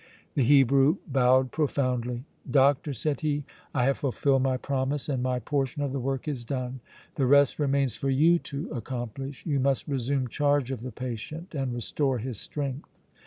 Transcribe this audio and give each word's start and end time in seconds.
The 0.33 0.41
Hebrew 0.43 0.97
bowed 1.07 1.51
profoundly. 1.51 2.23
"Doctor," 2.49 2.91
said 2.91 3.21
he, 3.21 3.43
"I 3.71 3.83
have 3.85 3.99
fulfilled 3.99 4.41
my 4.41 4.57
promise 4.57 5.07
and 5.07 5.21
my 5.21 5.37
portion 5.37 5.83
of 5.83 5.91
the 5.91 5.99
work 5.99 6.27
is 6.27 6.43
done. 6.43 6.79
The 7.17 7.27
rest 7.27 7.59
remains 7.59 7.93
for 7.93 8.09
you 8.09 8.39
to 8.39 8.67
accomplish. 8.71 9.45
You 9.45 9.59
must 9.59 9.87
resume 9.87 10.27
charge 10.27 10.71
of 10.71 10.81
the 10.81 10.91
patient 10.91 11.53
and 11.53 11.71
restore 11.71 12.17
his 12.17 12.39
strength." 12.39 12.89